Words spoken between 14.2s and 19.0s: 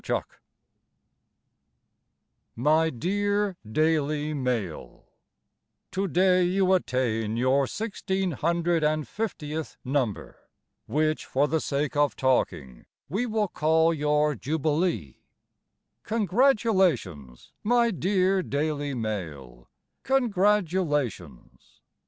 Jubilee. Congratulations, My dear Daily